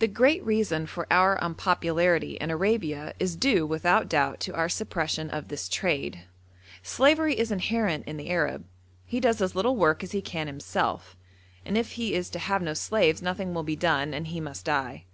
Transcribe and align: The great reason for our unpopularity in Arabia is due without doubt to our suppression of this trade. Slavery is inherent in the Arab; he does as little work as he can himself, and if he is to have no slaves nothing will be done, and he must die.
The 0.00 0.08
great 0.08 0.44
reason 0.44 0.88
for 0.88 1.06
our 1.12 1.38
unpopularity 1.40 2.32
in 2.40 2.50
Arabia 2.50 3.14
is 3.20 3.36
due 3.36 3.64
without 3.68 4.08
doubt 4.08 4.40
to 4.40 4.54
our 4.56 4.68
suppression 4.68 5.30
of 5.30 5.46
this 5.46 5.68
trade. 5.68 6.24
Slavery 6.82 7.38
is 7.38 7.52
inherent 7.52 8.04
in 8.08 8.16
the 8.16 8.30
Arab; 8.30 8.64
he 9.06 9.20
does 9.20 9.40
as 9.40 9.54
little 9.54 9.76
work 9.76 10.02
as 10.02 10.10
he 10.10 10.20
can 10.22 10.48
himself, 10.48 11.16
and 11.64 11.78
if 11.78 11.92
he 11.92 12.14
is 12.14 12.30
to 12.30 12.40
have 12.40 12.62
no 12.62 12.74
slaves 12.74 13.22
nothing 13.22 13.54
will 13.54 13.62
be 13.62 13.76
done, 13.76 14.12
and 14.12 14.26
he 14.26 14.40
must 14.40 14.64
die. 14.64 15.04